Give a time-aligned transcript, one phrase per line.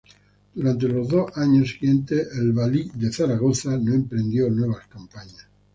[0.55, 5.45] Durante los dos años siguientes, el valí de Zaragoza no emprendió nuevas campañas.